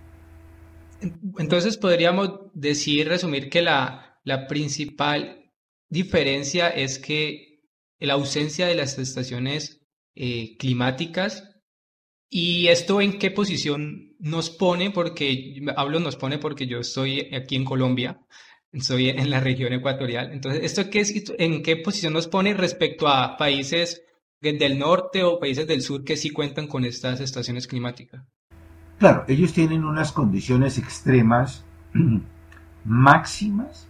Entonces 1.39 1.77
podríamos 1.77 2.41
decir, 2.55 3.09
resumir 3.09 3.51
que 3.51 3.63
la, 3.63 4.17
la 4.25 4.47
principal 4.47 5.44
diferencia 5.89 6.69
es 6.69 6.99
que 6.99 7.63
la 7.99 8.15
ausencia 8.15 8.67
de 8.67 8.75
las 8.75 8.99
estaciones 8.99 9.81
eh, 10.15 10.57
climáticas 10.59 11.55
y 12.31 12.69
esto 12.69 13.01
en 13.01 13.19
qué 13.19 13.31
posición 13.31 14.17
nos 14.19 14.51
pone, 14.51 14.91
porque 14.91 15.63
hablo 15.77 16.01
nos 16.01 16.17
pone 16.17 16.39
porque 16.39 16.67
yo 16.67 16.79
estoy 16.79 17.33
aquí 17.35 17.57
en 17.57 17.65
Colombia, 17.65 18.21
estoy 18.73 19.11
en 19.11 19.31
la 19.31 19.41
región 19.41 19.73
ecuatorial. 19.73 20.33
Entonces, 20.33 20.65
¿esto 20.65 20.91
qué 20.91 21.01
es, 21.01 21.33
en 21.39 21.63
qué 21.63 21.77
posición 21.77 22.13
nos 22.13 22.27
pone 22.27 22.55
respecto 22.55 23.07
a 23.07 23.37
países 23.37 24.03
del 24.41 24.79
norte 24.79 25.23
o 25.23 25.39
países 25.39 25.67
del 25.67 25.81
sur 25.81 26.05
que 26.05 26.17
sí 26.17 26.31
cuentan 26.31 26.67
con 26.67 26.85
estas 26.85 27.21
estaciones 27.21 27.67
climáticas? 27.67 28.25
Claro, 28.99 29.25
ellos 29.29 29.53
tienen 29.53 29.85
unas 29.85 30.13
condiciones 30.13 30.79
extremas 30.79 31.65
máximas 32.85 33.89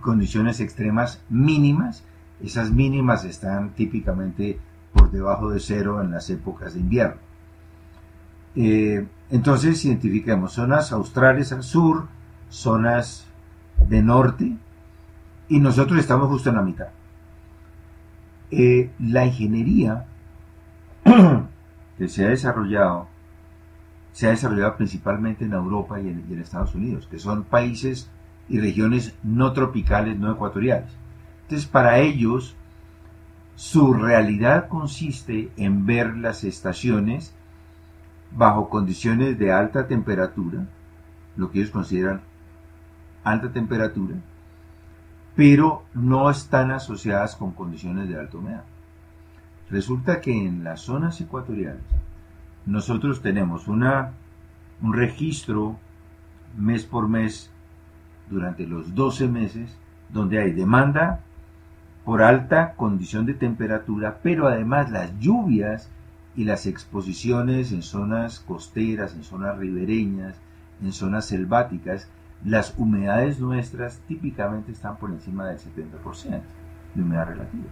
condiciones 0.00 0.60
extremas 0.60 1.22
mínimas. 1.28 2.04
Esas 2.42 2.70
mínimas 2.70 3.24
están 3.24 3.70
típicamente 3.70 4.58
por 4.92 5.10
debajo 5.10 5.50
de 5.50 5.60
cero 5.60 6.02
en 6.02 6.10
las 6.10 6.28
épocas 6.30 6.74
de 6.74 6.80
invierno. 6.80 7.20
Eh, 8.54 9.06
entonces 9.30 9.84
identifiquemos 9.84 10.52
zonas 10.52 10.92
australes 10.92 11.52
al 11.52 11.62
sur, 11.62 12.06
zonas 12.50 13.26
de 13.88 14.02
norte, 14.02 14.56
y 15.48 15.58
nosotros 15.58 15.98
estamos 15.98 16.28
justo 16.28 16.50
en 16.50 16.56
la 16.56 16.62
mitad. 16.62 16.88
Eh, 18.50 18.90
la 18.98 19.24
ingeniería 19.24 20.04
que 21.98 22.08
se 22.08 22.26
ha 22.26 22.28
desarrollado 22.28 23.08
se 24.12 24.26
ha 24.26 24.30
desarrollado 24.30 24.76
principalmente 24.76 25.44
en 25.44 25.54
Europa 25.54 25.98
y 26.00 26.08
en, 26.08 26.40
Estados 26.40 26.74
Unidos, 26.74 27.08
que 27.10 27.18
son 27.18 27.44
países 27.44 28.10
y 28.48 28.60
regiones 28.60 29.14
no 29.22 29.52
tropicales, 29.52 30.18
no 30.18 30.32
ecuatoriales. 30.32 30.90
Entonces, 31.42 31.68
para 31.68 31.98
ellos, 31.98 32.56
su 33.56 33.92
realidad 33.92 34.68
consiste 34.68 35.50
en 35.56 35.86
ver 35.86 36.16
las 36.16 36.44
estaciones 36.44 37.34
bajo 38.36 38.68
condiciones 38.68 39.38
de 39.38 39.52
alta 39.52 39.86
temperatura, 39.86 40.66
lo 41.36 41.50
que 41.50 41.60
ellos 41.60 41.70
consideran 41.70 42.22
alta 43.24 43.52
temperatura, 43.52 44.16
pero 45.36 45.84
no 45.94 46.30
están 46.30 46.70
asociadas 46.70 47.36
con 47.36 47.52
condiciones 47.52 48.08
de 48.08 48.18
alta 48.18 48.38
humedad. 48.38 48.64
Resulta 49.70 50.20
que 50.20 50.32
en 50.32 50.64
las 50.64 50.80
zonas 50.80 51.20
ecuatoriales 51.20 51.82
nosotros 52.66 53.22
tenemos 53.22 53.68
una, 53.68 54.12
un 54.82 54.92
registro 54.92 55.76
mes 56.56 56.84
por 56.84 57.08
mes 57.08 57.50
durante 58.32 58.66
los 58.66 58.94
12 58.94 59.28
meses 59.28 59.76
donde 60.08 60.38
hay 60.38 60.52
demanda 60.52 61.20
por 62.04 62.22
alta 62.22 62.74
condición 62.74 63.26
de 63.26 63.34
temperatura, 63.34 64.18
pero 64.22 64.48
además 64.48 64.90
las 64.90 65.18
lluvias 65.20 65.88
y 66.34 66.44
las 66.44 66.66
exposiciones 66.66 67.72
en 67.72 67.82
zonas 67.82 68.40
costeras, 68.40 69.14
en 69.14 69.22
zonas 69.22 69.58
ribereñas, 69.58 70.34
en 70.82 70.92
zonas 70.92 71.26
selváticas, 71.26 72.08
las 72.44 72.74
humedades 72.76 73.38
nuestras 73.38 73.98
típicamente 74.08 74.72
están 74.72 74.96
por 74.96 75.10
encima 75.10 75.46
del 75.46 75.58
70% 75.58 76.40
de 76.94 77.02
humedad 77.02 77.28
relativa. 77.28 77.70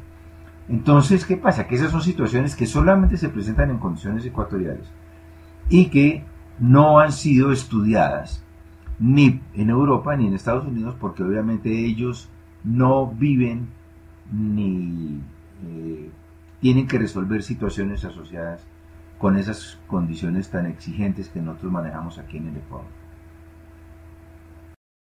Entonces, 0.69 1.25
¿qué 1.25 1.37
pasa? 1.37 1.67
Que 1.67 1.75
esas 1.75 1.91
son 1.91 2.03
situaciones 2.03 2.55
que 2.55 2.67
solamente 2.67 3.17
se 3.17 3.29
presentan 3.29 3.71
en 3.71 3.79
condiciones 3.79 4.25
ecuatoriales 4.25 4.87
y 5.69 5.87
que 5.87 6.25
no 6.61 7.01
han 7.01 7.11
sido 7.11 7.51
estudiadas 7.51 8.45
ni 9.01 9.41
en 9.55 9.71
Europa 9.71 10.15
ni 10.15 10.27
en 10.27 10.35
Estados 10.35 10.67
Unidos 10.67 10.95
porque 11.01 11.23
obviamente 11.23 11.71
ellos 11.87 12.29
no 12.63 13.07
viven 13.07 13.69
ni 14.31 15.21
eh, 15.67 16.11
tienen 16.61 16.87
que 16.87 16.99
resolver 16.99 17.43
situaciones 17.43 18.05
asociadas 18.05 18.65
con 19.19 19.37
esas 19.37 19.79
condiciones 19.87 20.51
tan 20.51 20.67
exigentes 20.67 21.29
que 21.29 21.41
nosotros 21.41 21.73
manejamos 21.73 22.19
aquí 22.19 22.37
en 22.37 22.49
el 22.49 22.57
Ecuador. 22.57 22.87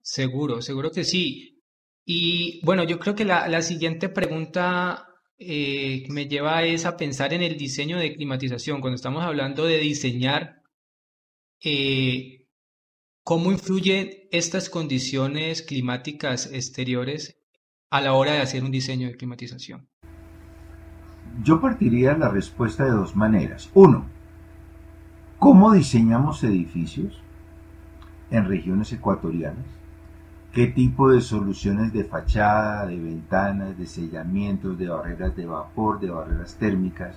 Seguro, 0.01 0.63
seguro 0.63 0.91
que 0.91 1.05
sí. 1.05 1.61
Y 2.05 2.65
bueno, 2.65 2.85
yo 2.85 3.01
creo 3.01 3.17
que 3.17 3.25
la, 3.25 3.63
siguiente 3.63 4.09
pregunta 4.09 5.09
eh, 5.39 6.05
me 6.09 6.29
lleva 6.29 6.63
es 6.63 6.87
a 6.87 6.97
pensar 6.97 7.35
en 7.35 7.43
el 7.43 7.57
diseño 7.57 7.99
de 7.99 8.15
climatización. 8.15 8.81
Cuando 8.81 8.95
estamos 8.95 9.25
hablando 9.25 9.65
de 9.65 9.79
diseñar, 9.79 10.63
eh, 11.65 12.36
¿cómo 13.27 13.51
influyen 13.51 14.11
estas 14.31 14.71
condiciones 14.71 15.61
climáticas 15.61 16.49
exteriores 16.53 17.37
a 17.91 18.01
la 18.01 18.13
hora 18.13 18.35
de 18.35 18.39
hacer 18.39 18.63
un 18.63 18.71
diseño 18.71 19.09
de 19.09 19.17
climatización? 19.17 19.89
Yo 21.43 21.61
partiría 21.61 22.17
la 22.17 22.29
respuesta 22.29 22.85
de 22.85 22.93
dos 22.93 23.17
maneras. 23.17 23.69
Uno, 23.75 24.07
¿cómo 25.41 25.73
diseñamos 25.73 26.45
edificios 26.45 27.21
en 28.31 28.47
regiones 28.47 28.93
ecuatorianas? 28.93 29.67
¿Qué 30.53 30.69
tipo 30.69 31.11
de 31.11 31.21
soluciones 31.21 31.93
de 31.93 32.05
fachada, 32.05 32.87
de 32.87 32.97
ventanas, 32.97 33.77
de 33.77 33.87
sellamientos, 33.87 34.79
de 34.79 34.89
barreras 34.89 35.35
de 35.35 35.47
vapor, 35.47 35.99
de 35.99 36.11
barreras 36.11 36.55
térmicas 36.55 37.17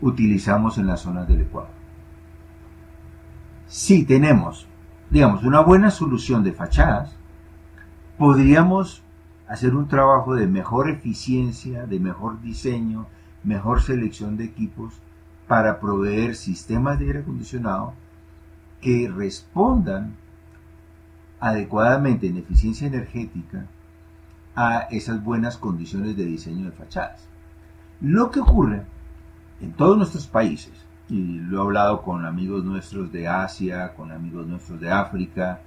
utilizamos 0.00 0.78
en 0.78 0.86
las 0.86 1.00
zonas 1.00 1.26
del 1.26 1.40
Ecuador? 1.40 1.74
Si 3.66 4.04
tenemos, 4.04 4.68
digamos, 5.10 5.44
una 5.44 5.60
buena 5.60 5.90
solución 5.90 6.42
de 6.42 6.52
fachadas, 6.52 7.14
podríamos 8.18 9.02
hacer 9.48 9.74
un 9.74 9.88
trabajo 9.88 10.34
de 10.34 10.46
mejor 10.46 10.88
eficiencia, 10.88 11.86
de 11.86 12.00
mejor 12.00 12.40
diseño, 12.40 13.06
mejor 13.42 13.82
selección 13.82 14.36
de 14.36 14.44
equipos 14.44 14.94
para 15.46 15.78
proveer 15.78 16.34
sistemas 16.34 16.98
de 16.98 17.06
aire 17.06 17.18
acondicionado 17.20 17.92
que 18.80 19.10
respondan 19.14 20.14
adecuadamente 21.40 22.26
en 22.26 22.38
eficiencia 22.38 22.86
energética 22.86 23.66
a 24.56 24.88
esas 24.90 25.22
buenas 25.22 25.56
condiciones 25.56 26.16
de 26.16 26.24
diseño 26.24 26.66
de 26.66 26.72
fachadas. 26.72 27.26
Lo 28.00 28.30
que 28.30 28.40
ocurre 28.40 28.82
en 29.60 29.72
todos 29.72 29.96
nuestros 29.96 30.26
países, 30.26 30.72
y 31.08 31.38
lo 31.40 31.58
he 31.58 31.60
hablado 31.62 32.02
con 32.02 32.24
amigos 32.24 32.64
nuestros 32.64 33.12
de 33.12 33.28
Asia, 33.28 33.92
con 33.94 34.10
amigos 34.10 34.46
nuestros 34.46 34.80
de 34.80 34.90
África, 34.90 35.60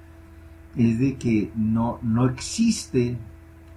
es 0.76 0.98
de 0.98 1.16
que 1.16 1.50
no, 1.54 1.98
no 2.02 2.26
existe, 2.26 3.16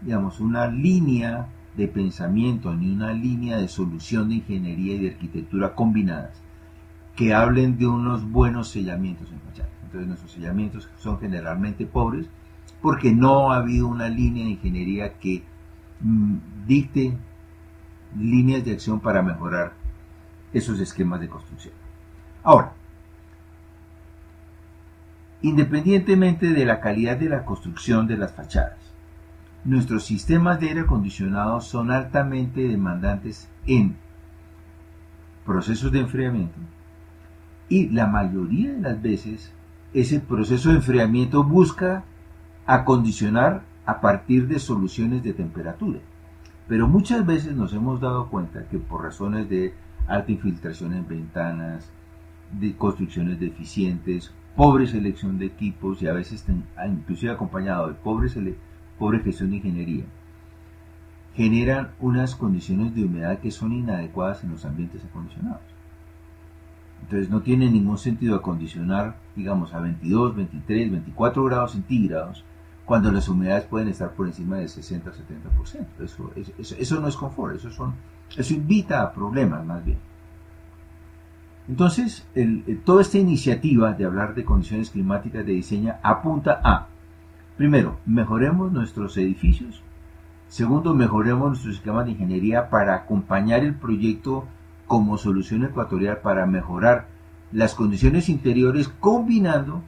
digamos, 0.01 0.39
una 0.39 0.67
línea 0.67 1.47
de 1.75 1.87
pensamiento 1.87 2.73
ni 2.73 2.91
una 2.91 3.13
línea 3.13 3.57
de 3.57 3.67
solución 3.67 4.29
de 4.29 4.35
ingeniería 4.35 4.95
y 4.95 4.99
de 4.99 5.09
arquitectura 5.11 5.73
combinadas 5.73 6.41
que 7.15 7.33
hablen 7.33 7.77
de 7.77 7.87
unos 7.87 8.29
buenos 8.29 8.69
sellamientos 8.69 9.31
en 9.31 9.39
fachadas. 9.41 9.71
Entonces 9.83 10.07
nuestros 10.07 10.31
sellamientos 10.31 10.89
son 10.97 11.19
generalmente 11.19 11.85
pobres 11.85 12.27
porque 12.81 13.13
no 13.13 13.51
ha 13.51 13.57
habido 13.57 13.87
una 13.87 14.09
línea 14.09 14.45
de 14.45 14.51
ingeniería 14.51 15.13
que 15.19 15.43
mm, 15.99 16.35
dicte 16.65 17.17
líneas 18.17 18.65
de 18.65 18.73
acción 18.73 18.99
para 18.99 19.21
mejorar 19.21 19.73
esos 20.53 20.79
esquemas 20.79 21.19
de 21.19 21.29
construcción. 21.29 21.73
Ahora, 22.43 22.73
independientemente 25.41 26.51
de 26.51 26.65
la 26.65 26.79
calidad 26.79 27.17
de 27.17 27.29
la 27.29 27.45
construcción 27.45 28.07
de 28.07 28.17
las 28.17 28.33
fachadas, 28.33 28.77
nuestros 29.63 30.05
sistemas 30.05 30.59
de 30.59 30.69
aire 30.69 30.81
acondicionado 30.81 31.61
son 31.61 31.91
altamente 31.91 32.67
demandantes 32.67 33.47
en 33.65 33.95
procesos 35.45 35.91
de 35.91 35.99
enfriamiento 35.99 36.57
y 37.69 37.89
la 37.89 38.07
mayoría 38.07 38.73
de 38.73 38.81
las 38.81 39.01
veces 39.01 39.51
ese 39.93 40.19
proceso 40.19 40.69
de 40.69 40.75
enfriamiento 40.75 41.43
busca 41.43 42.03
acondicionar 42.65 43.63
a 43.85 44.01
partir 44.01 44.47
de 44.47 44.59
soluciones 44.59 45.23
de 45.23 45.33
temperatura. 45.33 45.99
Pero 46.67 46.87
muchas 46.87 47.25
veces 47.25 47.55
nos 47.55 47.73
hemos 47.73 47.99
dado 47.99 48.27
cuenta 48.29 48.65
que 48.69 48.77
por 48.77 49.03
razones 49.03 49.49
de 49.49 49.73
alta 50.07 50.31
infiltración 50.31 50.93
en 50.93 51.07
ventanas, 51.07 51.91
de 52.59 52.75
construcciones 52.75 53.39
deficientes, 53.39 54.33
pobre 54.55 54.87
selección 54.87 55.37
de 55.37 55.45
equipos 55.45 56.01
y 56.01 56.07
a 56.07 56.13
veces 56.13 56.45
inclusive 56.87 57.31
acompañado 57.31 57.87
de 57.87 57.93
pobre, 57.93 58.29
pobre 58.99 59.19
gestión 59.19 59.51
de 59.51 59.57
ingeniería, 59.57 60.03
generan 61.35 61.91
unas 61.99 62.35
condiciones 62.35 62.93
de 62.93 63.05
humedad 63.05 63.39
que 63.39 63.51
son 63.51 63.71
inadecuadas 63.71 64.43
en 64.43 64.51
los 64.51 64.65
ambientes 64.65 65.03
acondicionados. 65.05 65.61
Entonces 67.03 67.29
no 67.29 67.41
tiene 67.41 67.69
ningún 67.71 67.97
sentido 67.97 68.35
acondicionar, 68.35 69.17
digamos, 69.35 69.73
a 69.73 69.79
22, 69.79 70.35
23, 70.35 70.91
24 70.91 71.43
grados 71.45 71.71
centígrados 71.71 72.43
cuando 72.85 73.11
las 73.11 73.27
humedades 73.29 73.65
pueden 73.65 73.89
estar 73.89 74.11
por 74.11 74.27
encima 74.27 74.57
del 74.57 74.69
60 74.69 75.09
o 75.09 75.13
70%. 75.13 76.03
Eso, 76.03 76.31
eso, 76.35 76.75
eso, 76.77 76.99
no 76.99 77.07
es 77.07 77.15
confort, 77.15 77.55
eso, 77.55 77.71
son, 77.71 77.93
eso 78.35 78.53
invita 78.53 79.01
a 79.01 79.13
problemas 79.13 79.65
más 79.65 79.83
bien. 79.85 79.97
Entonces, 81.67 82.27
toda 82.83 83.01
esta 83.01 83.17
iniciativa 83.17 83.93
de 83.93 84.05
hablar 84.05 84.35
de 84.35 84.43
condiciones 84.43 84.89
climáticas 84.89 85.45
de 85.45 85.53
diseño 85.53 85.95
apunta 86.01 86.59
a, 86.63 86.87
primero, 87.55 87.99
mejoremos 88.05 88.71
nuestros 88.71 89.15
edificios, 89.17 89.81
segundo, 90.47 90.93
mejoremos 90.93 91.49
nuestros 91.49 91.75
esquemas 91.75 92.05
de 92.05 92.11
ingeniería 92.11 92.69
para 92.69 92.95
acompañar 92.95 93.63
el 93.63 93.75
proyecto 93.75 94.45
como 94.87 95.17
solución 95.17 95.63
ecuatorial 95.63 96.17
para 96.17 96.45
mejorar 96.45 97.07
las 97.53 97.75
condiciones 97.75 98.27
interiores 98.27 98.89
combinando 98.89 99.81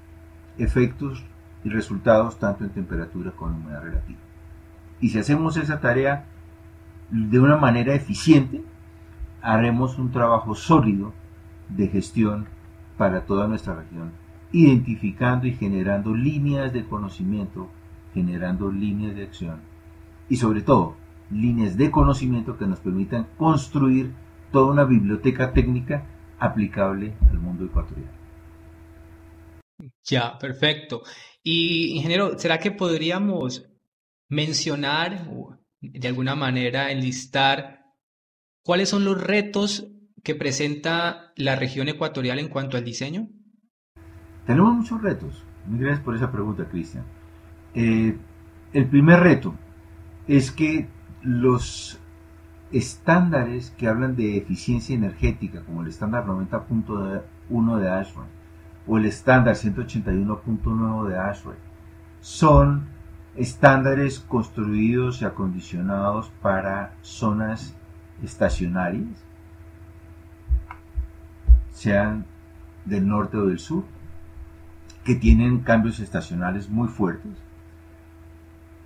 efectos 0.57 1.25
y 1.63 1.69
resultados 1.69 2.37
tanto 2.39 2.63
en 2.63 2.71
temperatura 2.71 3.31
como 3.31 3.55
en 3.55 3.61
humedad 3.61 3.83
relativa. 3.83 4.19
Y 4.99 5.09
si 5.09 5.19
hacemos 5.19 5.57
esa 5.57 5.79
tarea 5.79 6.25
de 7.09 7.39
una 7.39 7.57
manera 7.57 7.93
eficiente, 7.93 8.63
haremos 9.41 9.99
un 9.99 10.11
trabajo 10.11 10.55
sólido 10.55 11.13
de 11.69 11.87
gestión 11.87 12.47
para 12.97 13.25
toda 13.25 13.47
nuestra 13.47 13.75
región, 13.75 14.11
identificando 14.51 15.47
y 15.47 15.53
generando 15.53 16.13
líneas 16.13 16.71
de 16.71 16.85
conocimiento, 16.85 17.69
generando 18.13 18.71
líneas 18.71 19.15
de 19.15 19.23
acción 19.23 19.59
y 20.29 20.37
sobre 20.37 20.61
todo 20.61 20.95
líneas 21.29 21.77
de 21.77 21.91
conocimiento 21.91 22.57
que 22.57 22.67
nos 22.67 22.79
permitan 22.79 23.27
construir 23.37 24.13
toda 24.51 24.71
una 24.71 24.83
biblioteca 24.83 25.51
técnica 25.51 26.05
aplicable 26.39 27.13
al 27.29 27.39
mundo 27.39 27.65
ecuatoriano. 27.65 28.11
Ya, 30.03 30.37
perfecto. 30.37 31.03
Y, 31.43 31.97
ingeniero, 31.97 32.39
¿será 32.39 32.57
que 32.57 32.71
podríamos 32.71 33.69
mencionar 34.29 35.27
o 35.29 35.57
de 35.81 36.07
alguna 36.07 36.35
manera 36.35 36.91
enlistar 36.91 37.83
cuáles 38.63 38.87
son 38.89 39.03
los 39.03 39.21
retos 39.21 39.87
que 40.23 40.35
presenta 40.35 41.33
la 41.35 41.57
región 41.57 41.89
ecuatorial 41.89 42.39
en 42.39 42.47
cuanto 42.47 42.77
al 42.77 42.85
diseño? 42.85 43.27
Tenemos 44.47 44.73
muchos 44.73 45.01
retos. 45.01 45.43
Muchas 45.65 45.85
gracias 45.85 46.05
por 46.05 46.15
esa 46.15 46.31
pregunta, 46.31 46.65
Cristian. 46.69 47.03
Eh, 47.75 48.17
el 48.71 48.87
primer 48.87 49.19
reto 49.19 49.53
es 50.27 50.51
que 50.51 50.87
los 51.21 51.99
estándares 52.71 53.71
que 53.71 53.87
hablan 53.87 54.15
de 54.15 54.37
eficiencia 54.37 54.95
energética, 54.95 55.61
como 55.65 55.81
el 55.81 55.89
estándar 55.89 56.25
90.1 56.25 57.79
de 57.79 57.89
ASHRAE 57.89 58.42
o 58.87 58.97
el 58.97 59.05
estándar 59.05 59.55
181.9 59.55 61.07
de 61.07 61.17
ASHRAE, 61.17 61.55
son 62.21 62.87
estándares 63.35 64.19
construidos 64.19 65.21
y 65.21 65.25
acondicionados 65.25 66.31
para 66.41 66.93
zonas 67.01 67.75
estacionarias, 68.21 69.23
sean 71.71 72.25
del 72.85 73.07
norte 73.07 73.37
o 73.37 73.47
del 73.47 73.59
sur, 73.59 73.83
que 75.03 75.15
tienen 75.15 75.59
cambios 75.59 75.99
estacionales 75.99 76.69
muy 76.69 76.87
fuertes. 76.87 77.31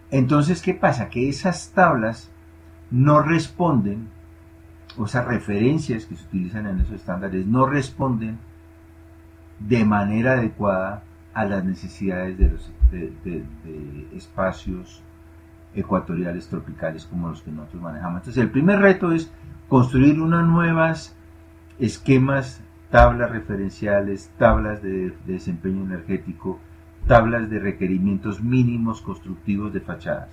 Entonces, 0.09 0.61
¿qué 0.61 0.73
pasa? 0.73 1.09
Que 1.09 1.29
esas 1.29 1.71
tablas 1.71 2.31
no 2.89 3.21
responden, 3.21 4.07
o 4.97 5.05
esas 5.05 5.25
referencias 5.25 6.05
que 6.05 6.15
se 6.15 6.23
utilizan 6.23 6.65
en 6.65 6.79
esos 6.79 6.93
estándares, 6.93 7.45
no 7.45 7.67
responden 7.67 8.39
de 9.59 9.85
manera 9.85 10.33
adecuada 10.33 11.03
a 11.33 11.45
las 11.45 11.63
necesidades 11.63 12.37
de, 12.37 12.49
los, 12.49 12.71
de, 12.91 13.43
espacios 14.15 15.01
ecuatoriales 15.73 16.47
tropicales 16.47 17.05
como 17.05 17.29
los 17.29 17.41
que 17.41 17.51
nosotros 17.51 17.81
manejamos. 17.81 18.21
Entonces, 18.21 18.41
el 18.41 18.49
primer 18.49 18.79
reto 18.79 19.11
es 19.11 19.31
construir 19.69 20.19
unas 20.19 20.47
nuevas 20.47 21.15
esquemas, 21.79 22.61
tablas 22.89 23.29
referenciales, 23.29 24.31
tablas 24.37 24.81
de 24.81 25.13
desempeño 25.25 25.83
energético, 25.83 26.59
tablas 27.05 27.49
de 27.49 27.59
requerimientos 27.59 28.41
mínimos 28.41 29.01
constructivos 29.01 29.73
de 29.73 29.81
fachadas, 29.81 30.29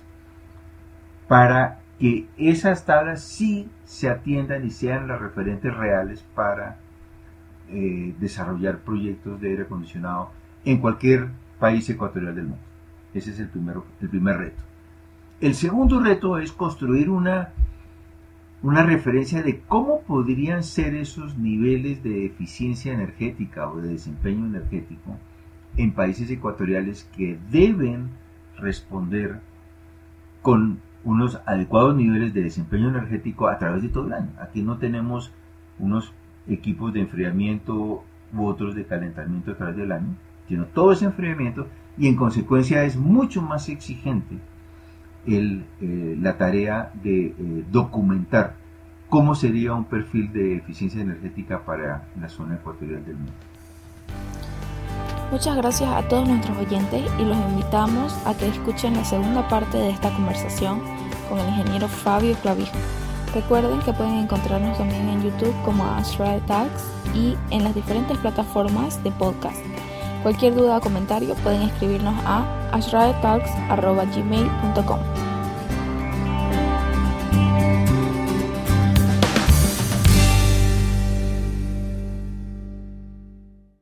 para 1.27 1.79
que 1.99 2.27
esas 2.37 2.85
tablas 2.85 3.21
sí 3.21 3.69
se 3.85 4.09
atiendan 4.09 4.65
y 4.65 4.71
sean 4.71 5.07
las 5.07 5.19
referentes 5.21 5.73
reales 5.73 6.25
para 6.35 6.77
eh, 7.69 8.13
desarrollar 8.19 8.79
proyectos 8.79 9.39
de 9.41 9.49
aire 9.49 9.63
acondicionado 9.63 10.31
en 10.63 10.79
cualquier 10.79 11.29
país 11.59 11.89
ecuatorial 11.89 12.35
del 12.35 12.45
mundo. 12.45 12.63
Ese 13.13 13.31
es 13.31 13.39
el, 13.39 13.47
primero, 13.47 13.85
el 14.01 14.09
primer 14.09 14.37
reto. 14.37 14.63
El 15.41 15.55
segundo 15.55 15.99
reto 15.99 16.37
es 16.37 16.51
construir 16.51 17.09
una, 17.09 17.49
una 18.61 18.83
referencia 18.83 19.41
de 19.41 19.61
cómo 19.61 20.01
podrían 20.01 20.63
ser 20.63 20.95
esos 20.95 21.37
niveles 21.37 22.03
de 22.03 22.25
eficiencia 22.25 22.93
energética 22.93 23.69
o 23.69 23.81
de 23.81 23.89
desempeño 23.89 24.45
energético 24.45 25.17
en 25.77 25.93
países 25.93 26.29
ecuatoriales 26.29 27.09
que 27.15 27.37
deben 27.51 28.09
responder 28.57 29.39
con 30.41 30.79
unos 31.03 31.39
adecuados 31.45 31.95
niveles 31.95 32.33
de 32.33 32.43
desempeño 32.43 32.89
energético 32.89 33.47
a 33.47 33.57
través 33.57 33.83
de 33.83 33.89
todo 33.89 34.07
el 34.07 34.13
año. 34.13 34.31
Aquí 34.39 34.61
no 34.61 34.77
tenemos 34.77 35.31
unos 35.79 36.13
equipos 36.47 36.93
de 36.93 37.01
enfriamiento 37.01 38.03
u 38.33 38.45
otros 38.45 38.75
de 38.75 38.85
calentamiento 38.85 39.51
a 39.51 39.55
través 39.55 39.77
del 39.77 39.91
año, 39.91 40.15
sino 40.47 40.65
todo 40.65 40.91
ese 40.91 41.05
enfriamiento 41.05 41.67
y 41.97 42.07
en 42.07 42.15
consecuencia 42.15 42.83
es 42.83 42.97
mucho 42.97 43.41
más 43.41 43.69
exigente 43.69 44.37
eh, 45.27 46.17
la 46.21 46.37
tarea 46.37 46.91
de 47.01 47.27
eh, 47.27 47.65
documentar 47.71 48.55
cómo 49.09 49.33
sería 49.33 49.73
un 49.73 49.85
perfil 49.85 50.31
de 50.31 50.57
eficiencia 50.57 51.01
energética 51.01 51.63
para 51.63 52.07
la 52.19 52.29
zona 52.29 52.55
ecuatorial 52.55 53.03
del 53.05 53.15
mundo. 53.15 53.31
Muchas 55.31 55.57
gracias 55.57 55.89
a 55.91 56.07
todos 56.07 56.27
nuestros 56.27 56.57
oyentes 56.57 57.03
y 57.19 57.23
los 57.23 57.37
invitamos 57.37 58.13
a 58.25 58.37
que 58.37 58.47
escuchen 58.47 58.93
la 58.93 59.03
segunda 59.03 59.47
parte 59.47 59.77
de 59.77 59.89
esta 59.89 60.13
conversación 60.13 60.79
con 61.29 61.39
el 61.39 61.47
ingeniero 61.49 61.87
Fabio 61.87 62.35
Clavijo. 62.35 62.77
Recuerden 63.35 63.79
que 63.81 63.91
pueden 63.91 64.15
encontrarnos 64.15 64.77
también 64.77 65.09
en 65.09 65.21
YouTube 65.21 65.53
como 65.65 65.83
Astral 65.83 66.39
Talks 66.45 66.85
y 67.13 67.35
en 67.49 67.65
las 67.65 67.75
diferentes 67.75 68.17
plataformas 68.17 69.03
de 69.03 69.11
podcast. 69.11 69.59
Cualquier 70.23 70.55
duda 70.55 70.77
o 70.77 70.81
comentario 70.81 71.35
pueden 71.43 71.63
escribirnos 71.63 72.15
a 72.25 72.45
astraltalks.gmail.com. 72.71 75.24